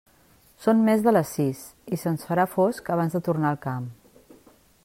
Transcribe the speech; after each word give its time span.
Són 0.63 0.79
més 0.87 1.03
de 1.07 1.13
les 1.13 1.33
sis, 1.39 1.61
i 1.97 2.01
se'ns 2.05 2.27
farà 2.31 2.49
fosc 2.57 2.93
abans 2.97 3.19
de 3.19 3.25
tornar 3.29 3.53
al 3.55 3.63
camp. 3.71 3.87